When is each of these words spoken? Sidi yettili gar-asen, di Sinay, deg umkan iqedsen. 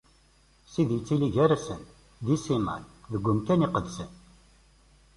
Sidi 0.71 0.93
yettili 0.95 1.27
gar-asen, 1.35 1.81
di 2.25 2.35
Sinay, 2.43 2.83
deg 3.11 3.23
umkan 3.31 3.65
iqedsen. 3.67 4.11